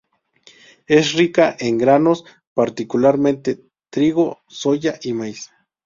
Es 0.87 1.13
rica 1.13 1.55
en 1.59 1.77
granos, 1.77 2.25
particularmente 2.55 3.63
trigo, 3.91 4.41
soja 4.47 4.95
y 5.03 5.13
maíz. 5.13 5.51